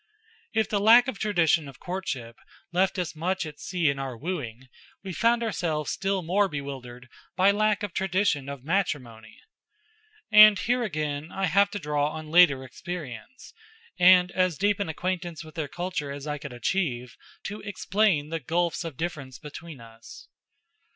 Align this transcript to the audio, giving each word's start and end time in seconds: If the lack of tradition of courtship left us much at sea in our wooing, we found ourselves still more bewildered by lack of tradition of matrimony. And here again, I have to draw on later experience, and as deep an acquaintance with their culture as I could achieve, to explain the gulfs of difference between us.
If 0.51 0.67
the 0.67 0.79
lack 0.79 1.07
of 1.07 1.19
tradition 1.19 1.67
of 1.67 1.79
courtship 1.79 2.37
left 2.71 2.97
us 2.97 3.15
much 3.15 3.45
at 3.45 3.59
sea 3.59 3.87
in 3.87 3.99
our 3.99 4.17
wooing, 4.17 4.67
we 5.03 5.13
found 5.13 5.43
ourselves 5.43 5.91
still 5.91 6.23
more 6.23 6.47
bewildered 6.47 7.07
by 7.35 7.51
lack 7.51 7.83
of 7.83 7.93
tradition 7.93 8.49
of 8.49 8.63
matrimony. 8.63 9.39
And 10.31 10.57
here 10.57 10.81
again, 10.81 11.31
I 11.31 11.45
have 11.45 11.69
to 11.69 11.77
draw 11.77 12.07
on 12.13 12.31
later 12.31 12.63
experience, 12.63 13.53
and 13.99 14.31
as 14.31 14.57
deep 14.57 14.79
an 14.79 14.89
acquaintance 14.89 15.43
with 15.43 15.53
their 15.53 15.67
culture 15.67 16.09
as 16.09 16.25
I 16.25 16.39
could 16.39 16.51
achieve, 16.51 17.15
to 17.43 17.61
explain 17.61 18.29
the 18.29 18.39
gulfs 18.39 18.83
of 18.83 18.97
difference 18.97 19.37
between 19.37 19.79
us. 19.79 20.27